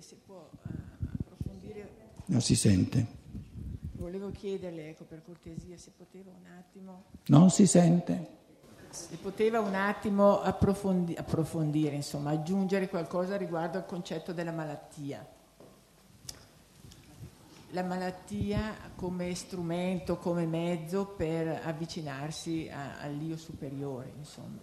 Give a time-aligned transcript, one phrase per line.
[0.00, 0.68] se, se può uh,
[1.20, 1.88] approfondire.
[2.26, 3.18] Non si sente.
[3.92, 7.04] Volevo chiederle, ecco, per cortesia, se poteva un attimo.
[7.26, 8.38] Non si sente.
[8.88, 15.38] Se poteva un attimo approfondi- approfondire, insomma, aggiungere qualcosa riguardo al concetto della malattia.
[17.72, 24.58] La malattia come strumento, come mezzo per avvicinarsi a, all'io superiore, insomma.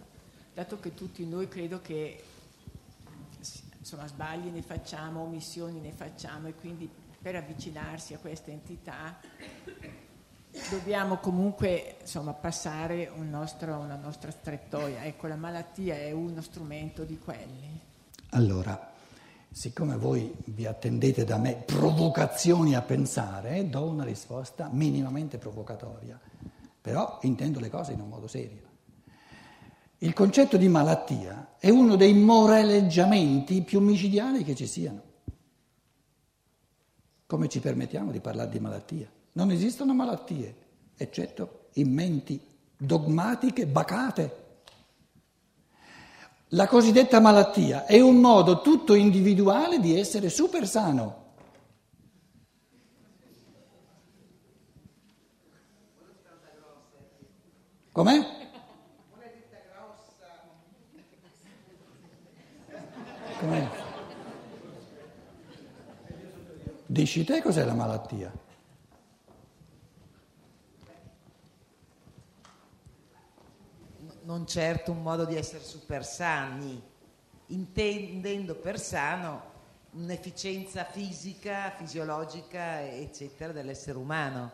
[0.52, 2.22] Dato che tutti noi credo che
[3.88, 9.18] insomma, sbagli ne facciamo, omissioni ne facciamo e quindi per avvicinarsi a questa entità
[10.68, 15.04] dobbiamo comunque insomma, passare un nostro, una nostra strettoia.
[15.04, 17.80] Ecco, la malattia è uno strumento di quelli.
[18.30, 18.92] Allora,
[19.50, 26.20] siccome voi vi attendete da me provocazioni a pensare, do una risposta minimamente provocatoria,
[26.82, 28.67] però intendo le cose in un modo serio.
[29.98, 35.02] Il concetto di malattia è uno dei moraleggiamenti più micidiali che ci siano.
[37.26, 39.10] Come ci permettiamo di parlare di malattia?
[39.32, 40.54] Non esistono malattie,
[40.96, 42.40] eccetto in menti
[42.76, 44.46] dogmatiche bacate.
[46.52, 51.26] La cosiddetta malattia è un modo tutto individuale di essere super sano.
[57.92, 58.37] Com'è?
[63.38, 63.68] Com'è?
[66.86, 68.46] Dici te cos'è la malattia?
[74.28, 76.80] non certo un modo di essere super sani,
[77.46, 79.56] intendendo per sano
[79.92, 84.52] un'efficienza fisica, fisiologica, eccetera, dell'essere umano.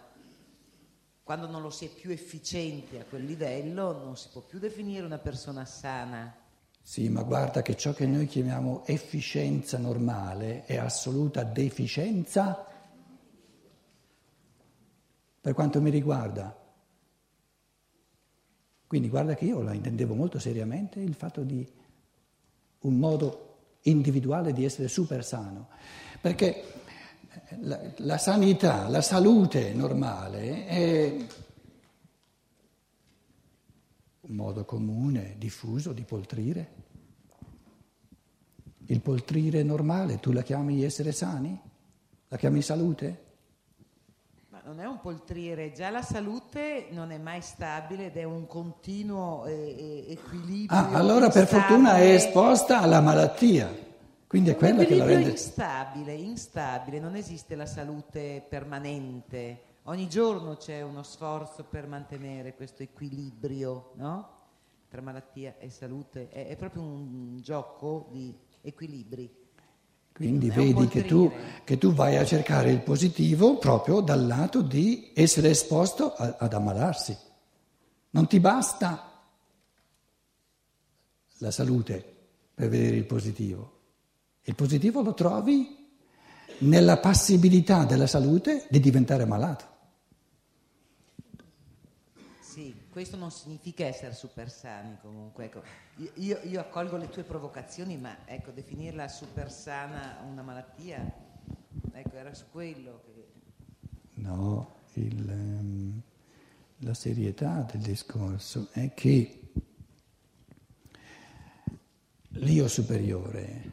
[1.25, 5.05] Quando non lo si è più efficienti a quel livello, non si può più definire
[5.05, 6.44] una persona sana.
[6.87, 12.63] Sì, ma guarda che ciò che noi chiamiamo efficienza normale è assoluta deficienza
[15.41, 16.55] per quanto mi riguarda.
[18.87, 21.67] Quindi guarda che io la intendevo molto seriamente il fatto di
[22.81, 25.69] un modo individuale di essere super sano,
[26.21, 26.65] perché
[27.61, 31.17] la, la sanità, la salute normale è
[34.27, 36.83] un modo comune, diffuso di poltrire.
[38.87, 41.59] Il poltrire normale, tu la chiami essere sani?
[42.29, 43.23] La chiami salute?
[44.65, 49.45] non è un poltriere, già la salute non è mai stabile ed è un continuo
[49.45, 50.79] eh, equilibrio.
[50.79, 53.71] Ah, allora per fortuna è esposta alla malattia,
[54.27, 55.31] quindi è quella che la rende...
[55.31, 62.83] instabile, instabile, non esiste la salute permanente, ogni giorno c'è uno sforzo per mantenere questo
[62.83, 64.33] equilibrio, no?
[64.89, 69.43] Tra malattia e salute, è, è proprio un gioco di equilibri.
[70.13, 71.31] Quindi vedi che tu,
[71.65, 76.53] che tu, vai a cercare il positivo proprio dal lato di essere esposto a, ad
[76.53, 77.17] ammalarsi.
[78.11, 79.11] Non ti basta
[81.39, 82.15] la salute
[82.55, 83.73] per vedere il positivo.
[84.43, 85.85] Il positivo lo trovi
[86.59, 89.74] nella passibilità della salute di diventare malato.
[92.95, 95.47] Questo non significa essere super sani comunque.
[95.47, 95.63] Ecco,
[96.15, 101.13] io, io, accolgo le tue provocazioni, ma ecco, definirla super sana una malattia,
[101.91, 103.33] ecco, era su quello che...
[104.23, 106.01] No, il, um,
[106.79, 109.41] la serietà del discorso è che
[112.29, 113.73] l'io superiore,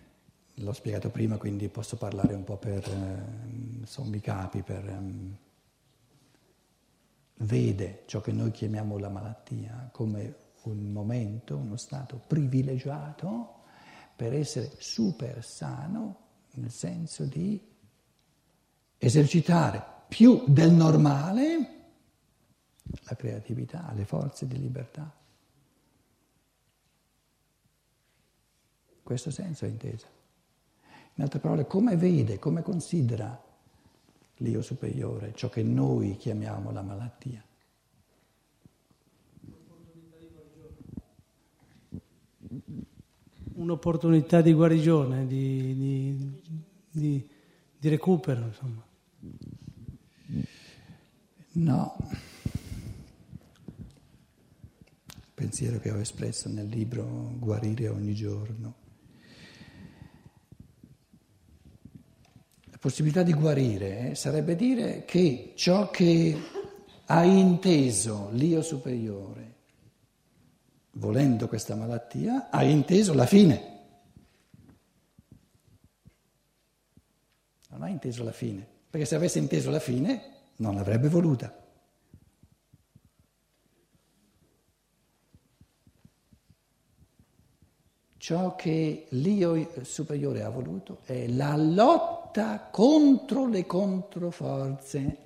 [0.55, 5.29] l'ho spiegato prima, quindi posso parlare un po' per uh, sommi capi, per...
[7.43, 13.61] Vede ciò che noi chiamiamo la malattia come un momento, uno stato privilegiato
[14.15, 16.19] per essere super sano,
[16.51, 17.59] nel senso di
[18.95, 21.79] esercitare più del normale
[22.83, 25.11] la creatività, le forze di libertà.
[29.01, 30.05] Questo senso è inteso.
[31.15, 33.49] In altre parole, come vede, come considera
[34.41, 37.43] l'io superiore, ciò che noi chiamiamo la malattia.
[43.53, 46.41] Un'opportunità di guarigione, di, di,
[46.89, 47.29] di,
[47.77, 48.83] di recupero, insomma.
[51.53, 51.97] No.
[55.33, 58.80] Pensiero che ho espresso nel libro Guarire ogni giorno.
[62.81, 66.35] Possibilità di guarire eh, sarebbe dire che ciò che
[67.05, 69.53] ha inteso l'io superiore,
[70.93, 73.69] volendo questa malattia, ha inteso la fine.
[77.69, 80.21] non ha inteso la fine, perché se avesse inteso la fine
[80.57, 81.55] non l'avrebbe voluta.
[88.17, 92.20] Ciò che l'io superiore ha voluto è la lotta
[92.71, 95.17] contro le controforze.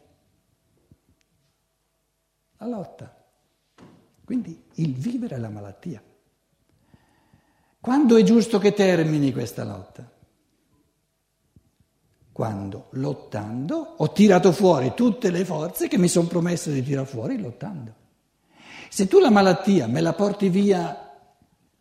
[2.57, 3.15] La lotta.
[4.23, 6.01] Quindi il vivere la malattia.
[7.79, 10.11] Quando è giusto che termini questa lotta?
[12.31, 17.39] Quando, lottando, ho tirato fuori tutte le forze che mi sono promesso di tirare fuori
[17.39, 17.93] lottando.
[18.89, 21.05] Se tu la malattia me la porti via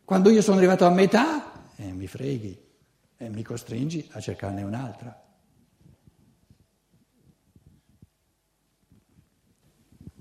[0.05, 2.64] quando io sono arrivato a metà, eh, mi freghi
[3.17, 5.23] e mi costringi a cercarne un'altra.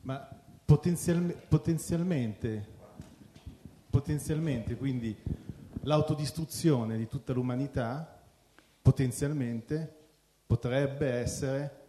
[0.03, 0.29] Ma
[0.65, 2.67] potenzialme, potenzialmente,
[3.89, 5.17] potenzialmente, quindi
[5.83, 8.23] l'autodistruzione di tutta l'umanità,
[8.81, 10.03] potenzialmente
[10.47, 11.83] potrebbe essere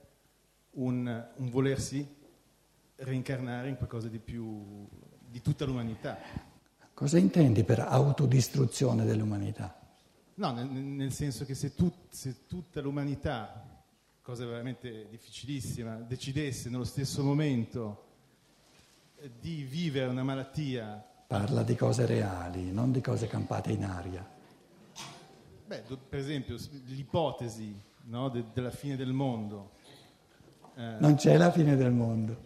[0.71, 2.07] un, un volersi
[2.97, 4.87] reincarnare in qualcosa di più
[5.27, 6.17] di tutta l'umanità.
[6.93, 9.84] Cosa intendi per autodistruzione dell'umanità?
[10.37, 13.83] No, nel, nel senso che se, tu, se, tutta l'umanità,
[14.21, 18.03] cosa veramente difficilissima, decidesse nello stesso momento
[19.15, 21.03] eh, di vivere una malattia...
[21.27, 24.29] Parla di cose reali, non di cose campate in aria.
[25.67, 27.73] Beh, per esempio, l'ipotesi
[28.03, 29.71] no, de, della fine del mondo.
[30.75, 32.38] Eh, non c'è la fine del mondo.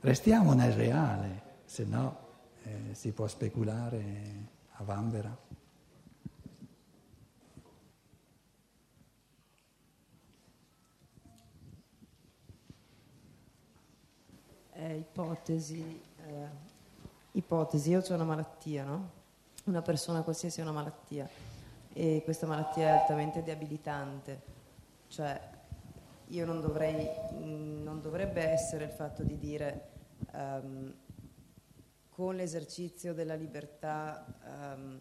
[0.00, 2.19] Restiamo nel reale, se no
[2.62, 5.36] eh, si può speculare a vanvera.
[14.72, 16.48] Eh, ipotesi, eh,
[17.32, 19.10] ipotesi, io ho una malattia, no?
[19.64, 21.28] Una persona qualsiasi ha una malattia
[21.92, 24.40] e questa malattia è altamente debilitante,
[25.08, 25.38] cioè
[26.28, 27.08] io non dovrei,
[27.40, 29.88] non dovrebbe essere il fatto di dire
[30.32, 30.94] um,
[32.20, 34.26] con l'esercizio della libertà
[34.76, 35.00] um,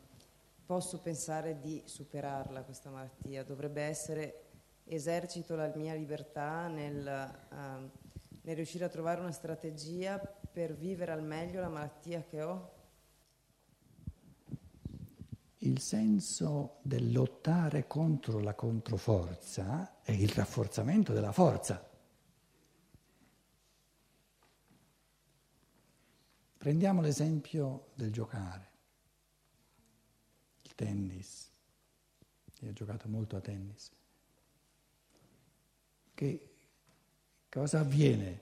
[0.66, 4.44] posso pensare di superarla questa malattia, dovrebbe essere
[4.86, 7.92] esercito la mia libertà nel, um,
[8.44, 12.72] nel riuscire a trovare una strategia per vivere al meglio la malattia che ho
[15.58, 21.89] il senso del lottare contro la controforza è il rafforzamento della forza.
[26.60, 28.68] Prendiamo l'esempio del giocare,
[30.64, 31.50] il tennis.
[32.60, 33.90] Io ho giocato molto a tennis.
[36.14, 36.50] Che
[37.48, 38.42] cosa avviene?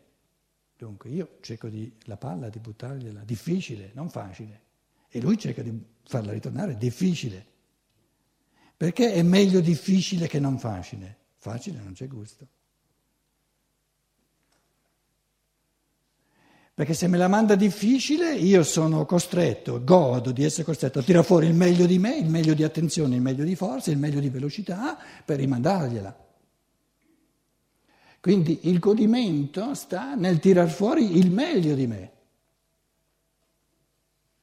[0.75, 4.62] Dunque, io cerco di, la palla di buttargliela, difficile, non facile,
[5.10, 7.46] e lui cerca di farla ritornare difficile.
[8.75, 11.18] Perché è meglio difficile che non facile?
[11.36, 12.48] Facile non c'è gusto.
[16.78, 21.26] Perché se me la manda difficile, io sono costretto, godo di essere costretto a tirare
[21.26, 24.20] fuori il meglio di me, il meglio di attenzione, il meglio di forza, il meglio
[24.20, 24.96] di velocità
[25.26, 26.26] per rimandargliela.
[28.20, 32.12] Quindi il godimento sta nel tirar fuori il meglio di me,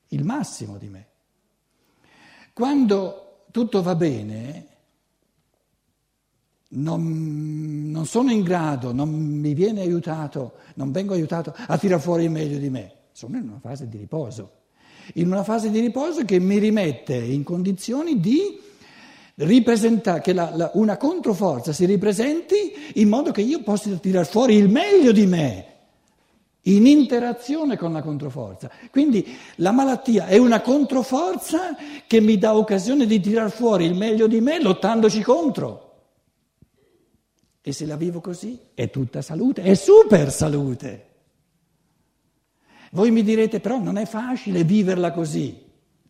[0.09, 1.07] il massimo di me.
[2.53, 4.67] Quando tutto va bene,
[6.75, 12.25] non, non, sono in grado, non mi viene aiutato, non vengo aiutato a tirare fuori
[12.25, 12.93] il meglio di me.
[13.13, 14.51] Sono in una fase di riposo.
[15.15, 18.59] In una fase di riposo che mi rimette in condizioni di
[19.37, 24.55] ripresentare, che la, la, una controforza si ripresenti in modo che io possa tirare fuori
[24.55, 25.67] il meglio di me
[26.67, 28.71] in interazione con la controforza.
[28.91, 31.77] Quindi la malattia è una controforza
[32.07, 35.94] che mi dà occasione di tirar fuori il meglio di me lottandoci contro.
[37.67, 41.09] E se la vivo così è tutta salute, è super salute.
[42.91, 45.63] Voi mi direte però non è facile viverla così.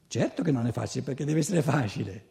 [0.09, 2.31] Certo che non è facile perché deve essere facile.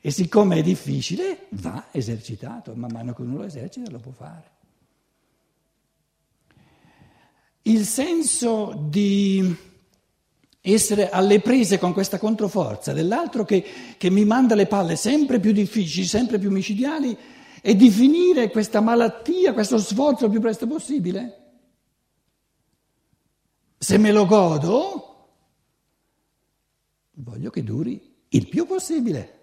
[0.00, 4.56] E siccome è difficile va esercitato, man mano che uno lo esercita lo può fare
[7.68, 9.54] il senso di
[10.60, 13.64] essere alle prese con questa controforza dell'altro che,
[13.96, 17.16] che, mi manda le palle sempre più difficili, sempre più micidiali,
[17.62, 21.34] e di finire questa malattia, questo sforzo il più presto possibile?
[23.78, 25.28] Se me lo godo,
[27.12, 29.36] voglio che duri il più possibile.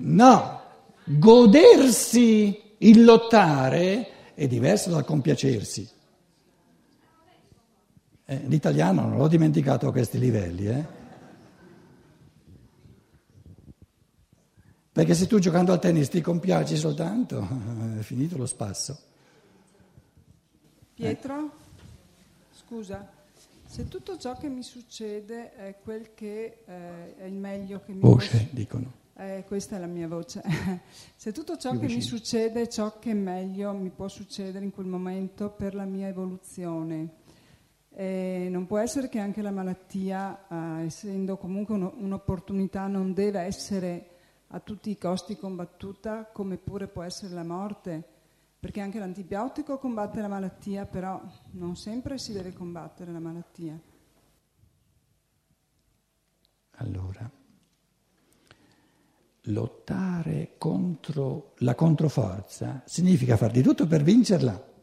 [0.00, 0.62] No,
[1.04, 5.96] godersi il lottare è diverso dal compiacersi.
[8.30, 10.84] Eh, l'italiano non l'ho dimenticato a questi livelli, eh?
[14.92, 17.40] Perché se tu giocando al tennis ti compiaci soltanto,
[17.98, 18.98] è finito lo spasso.
[20.92, 21.52] Pietro,
[22.50, 23.10] scusa,
[23.64, 28.00] se tutto ciò che mi succede è quel che eh, è il meglio che mi
[28.00, 28.48] Voce, posso...
[28.50, 28.92] dicono.
[29.16, 30.42] Eh, questa è la mia voce.
[31.16, 32.18] se tutto ciò Più che mi vicino.
[32.18, 37.17] succede è ciò che meglio mi può succedere in quel momento per la mia evoluzione,
[37.98, 43.40] eh, non può essere che anche la malattia, eh, essendo comunque uno- un'opportunità, non deve
[43.40, 44.10] essere
[44.50, 48.00] a tutti i costi combattuta, come pure può essere la morte,
[48.60, 51.20] perché anche l'antibiotico combatte la malattia, però
[51.52, 53.76] non sempre si deve combattere la malattia.
[56.76, 57.28] Allora,
[59.42, 64.76] lottare contro la controforza significa far di tutto per vincerla.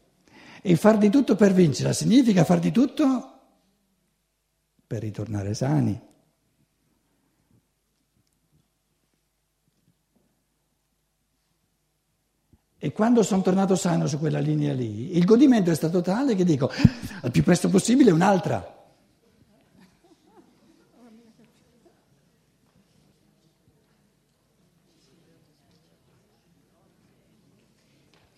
[0.68, 3.34] E far di tutto per vincerla significa far di tutto
[4.88, 6.02] per ritornare sani.
[12.80, 16.44] E quando sono tornato sano su quella linea lì, il godimento è stato tale che
[16.44, 16.72] dico
[17.22, 18.75] al più presto possibile un'altra.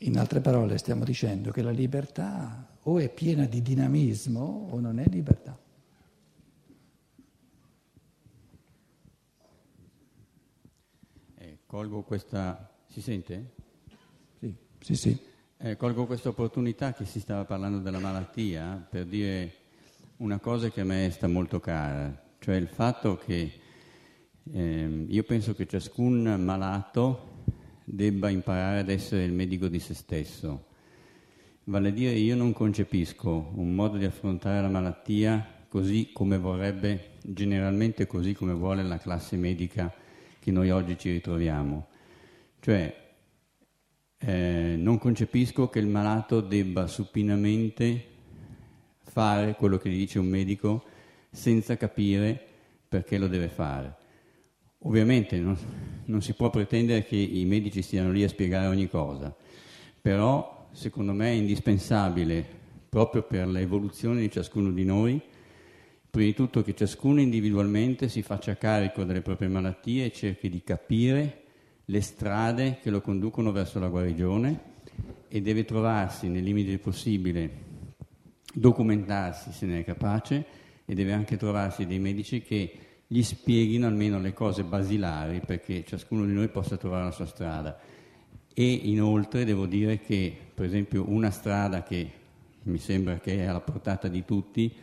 [0.07, 4.99] In altre parole stiamo dicendo che la libertà o è piena di dinamismo o non
[4.99, 5.59] è libertà.
[11.35, 12.73] Eh, colgo questa...
[12.85, 13.51] Si sente?
[14.39, 15.19] Sì, sì, sì.
[15.57, 19.53] Eh, colgo questa opportunità che si stava parlando della malattia per dire
[20.17, 23.59] una cosa che a me sta molto cara, cioè il fatto che
[24.53, 27.35] ehm, io penso che ciascun malato
[27.89, 30.65] debba imparare ad essere il medico di se stesso.
[31.63, 37.11] Vale a dire io non concepisco un modo di affrontare la malattia così come vorrebbe,
[37.21, 39.93] generalmente così come vuole la classe medica
[40.37, 41.87] che noi oggi ci ritroviamo.
[42.59, 43.05] Cioè
[44.17, 48.05] eh, non concepisco che il malato debba supinamente
[48.99, 50.83] fare quello che gli dice un medico
[51.31, 52.37] senza capire
[52.89, 53.95] perché lo deve fare.
[54.79, 55.57] Ovviamente non,
[56.05, 59.35] non si può pretendere che i medici stiano lì a spiegare ogni cosa,
[60.01, 62.45] però secondo me è indispensabile,
[62.87, 65.19] proprio per l'evoluzione di ciascuno di noi,
[66.09, 70.63] prima di tutto che ciascuno individualmente si faccia carico delle proprie malattie e cerchi di
[70.63, 71.43] capire
[71.85, 74.75] le strade che lo conducono verso la guarigione
[75.27, 77.65] e deve trovarsi, nei limiti del possibile,
[78.53, 80.45] documentarsi se ne è capace
[80.85, 86.25] e deve anche trovarsi dei medici che gli spieghino almeno le cose basilari perché ciascuno
[86.25, 87.79] di noi possa trovare la sua strada.
[88.53, 92.11] E inoltre devo dire che, per esempio, una strada che
[92.63, 94.73] mi sembra che è alla portata di tutti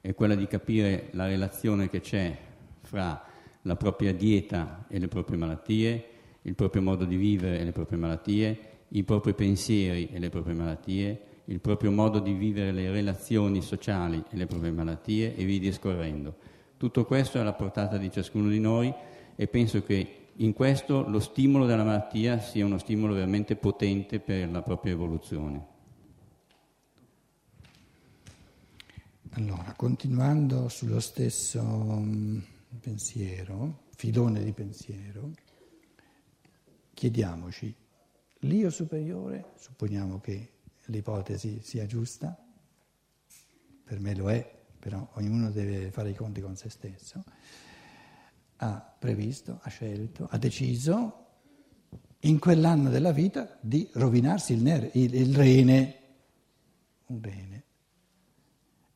[0.00, 2.36] è quella di capire la relazione che c'è
[2.82, 3.22] fra
[3.62, 6.04] la propria dieta e le proprie malattie,
[6.42, 8.58] il proprio modo di vivere e le proprie malattie,
[8.88, 14.22] i propri pensieri e le proprie malattie, il proprio modo di vivere le relazioni sociali
[14.30, 16.36] e le proprie malattie e via discorrendo.
[16.78, 18.94] Tutto questo è alla portata di ciascuno di noi
[19.34, 24.48] e penso che in questo lo stimolo della malattia sia uno stimolo veramente potente per
[24.48, 25.66] la propria evoluzione.
[29.30, 32.38] Allora, continuando sullo stesso mm,
[32.80, 35.30] pensiero, filone di pensiero,
[36.94, 37.74] chiediamoci,
[38.40, 40.52] l'io superiore, supponiamo che
[40.86, 42.40] l'ipotesi sia giusta,
[43.82, 47.22] per me lo è, però ognuno deve fare i conti con se stesso,
[48.56, 51.26] ha previsto, ha scelto, ha deciso
[52.20, 55.96] in quell'anno della vita di rovinarsi il, ner- il, il rene,
[57.06, 57.62] un rene.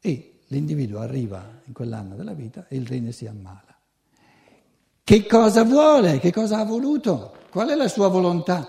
[0.00, 3.78] E l'individuo arriva in quell'anno della vita e il rene si ammala.
[5.04, 6.18] Che cosa vuole?
[6.18, 7.36] Che cosa ha voluto?
[7.50, 8.66] Qual è la sua volontà?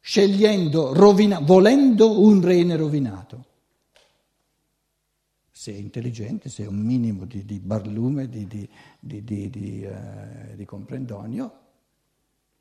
[0.00, 3.46] Scegliendo, rovina- volendo un rene rovinato.
[5.62, 11.52] Se è intelligente, se ha un minimo di, di barlume, di, di, di eh, comprendonio,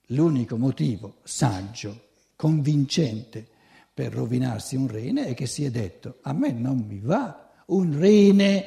[0.10, 3.44] l'unico motivo saggio, convincente
[3.92, 7.98] per rovinarsi un rene è che si è detto a me non mi va un
[7.98, 8.66] rene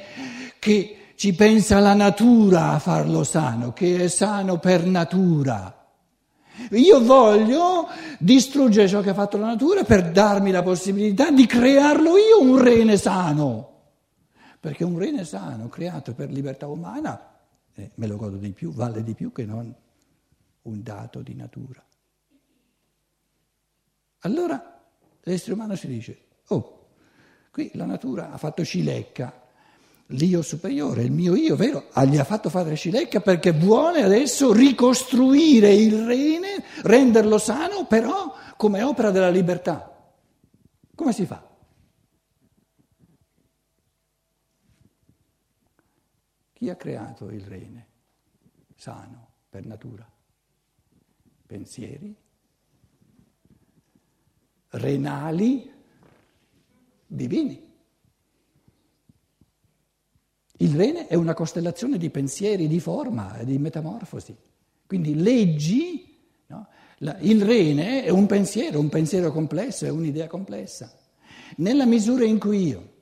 [0.59, 5.93] che ci pensa la natura a farlo sano, che è sano per natura.
[6.71, 7.87] Io voglio
[8.19, 12.61] distruggere ciò che ha fatto la natura per darmi la possibilità di crearlo io un
[12.61, 13.69] rene sano.
[14.65, 17.37] Perché un rene sano creato per libertà umana,
[17.75, 19.71] eh, me lo godo di più, vale di più che non
[20.63, 21.85] un dato di natura.
[24.21, 24.83] Allora
[25.21, 26.87] l'essere umano si dice, oh,
[27.51, 29.39] qui la natura ha fatto cilecca,
[30.07, 31.89] l'io superiore, il mio io, vero?
[31.93, 38.33] Ah, gli ha fatto fare Scilecca perché vuole adesso ricostruire il rene, renderlo sano, però
[38.57, 39.95] come opera della libertà.
[40.95, 41.53] Come si fa?
[46.65, 47.89] Chi ha creato il rene
[48.75, 50.11] sano per natura?
[51.47, 52.17] Pensieri
[54.71, 55.71] renali
[57.07, 57.71] divini.
[60.57, 64.35] Il rene è una costellazione di pensieri, di forma, di metamorfosi.
[64.87, 66.69] Quindi leggi, no?
[67.21, 70.91] il rene è un pensiero, un pensiero complesso, è un'idea complessa.
[71.57, 72.93] Nella misura in cui io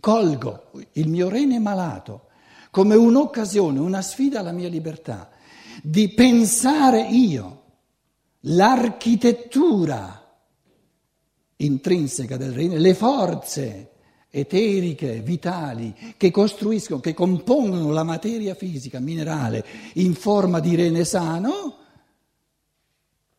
[0.00, 2.24] colgo il mio rene malato
[2.70, 5.30] come un'occasione, una sfida alla mia libertà,
[5.82, 7.62] di pensare io
[8.40, 10.16] l'architettura
[11.56, 13.90] intrinseca del rene, le forze
[14.30, 21.76] eteriche, vitali, che costruiscono, che compongono la materia fisica, minerale, in forma di rene sano,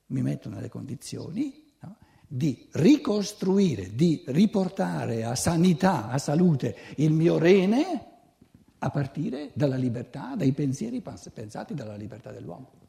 [0.07, 1.95] mi mettono nelle condizioni no,
[2.27, 8.10] di ricostruire, di riportare a sanità, a salute il mio rene
[8.83, 12.79] a partire dalla libertà, dai pensieri pensati dalla libertà dell'uomo.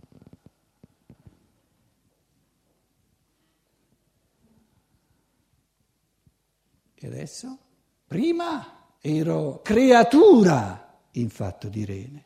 [6.95, 7.59] E adesso?
[8.07, 12.25] Prima ero creatura in fatto di rene.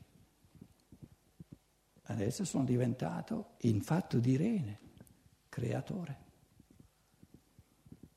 [2.02, 4.78] Adesso sono diventato in fatto di rene,
[5.48, 6.24] creatore.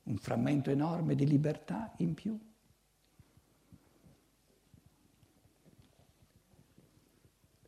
[0.04, 2.38] Un frammento enorme di libertà in più.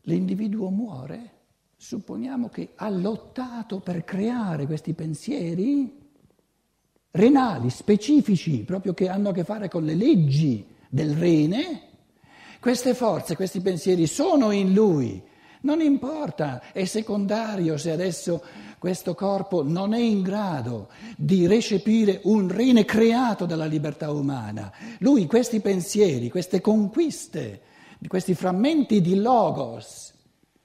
[0.02, 1.30] L'individuo muore,
[1.76, 6.00] supponiamo che ha lottato per creare questi pensieri
[7.12, 11.82] renali specifici, proprio che hanno a che fare con le leggi del rene,
[12.58, 15.22] queste forze, questi pensieri sono in lui.
[15.62, 18.42] Non importa, è secondario se adesso
[18.78, 24.72] questo corpo non è in grado di recepire un rene creato dalla libertà umana.
[24.98, 27.60] Lui questi pensieri, queste conquiste,
[28.08, 30.12] questi frammenti di logos,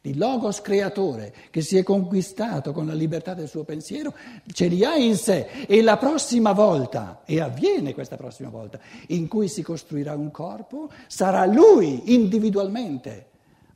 [0.01, 4.13] il logos creatore che si è conquistato con la libertà del suo pensiero,
[4.51, 9.27] ce li ha in sé e la prossima volta, e avviene questa prossima volta, in
[9.27, 13.25] cui si costruirà un corpo, sarà lui individualmente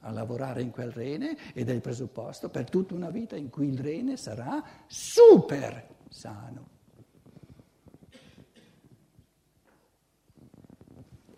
[0.02, 3.68] a lavorare in quel rene ed è il presupposto per tutta una vita in cui
[3.68, 6.71] il rene sarà super sano.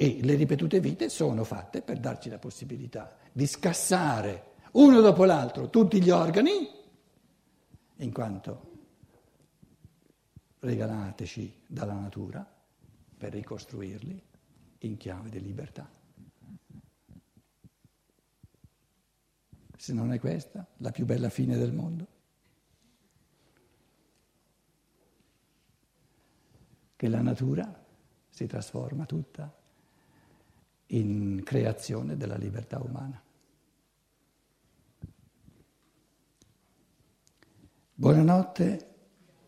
[0.03, 5.69] E le ripetute vite sono fatte per darci la possibilità di scassare uno dopo l'altro
[5.69, 6.69] tutti gli organi,
[7.95, 8.71] in quanto
[10.59, 12.45] regalateci dalla natura
[13.17, 14.21] per ricostruirli
[14.79, 15.89] in chiave di libertà.
[19.77, 22.07] Se non è questa la più bella fine del mondo.
[26.93, 27.85] Che la natura
[28.27, 29.61] si trasforma tutta
[30.93, 33.21] in creazione della libertà umana.
[37.95, 38.88] Buonanotte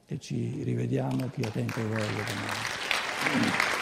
[0.05, 3.74] e ci rivediamo più a tempo e voglia domani.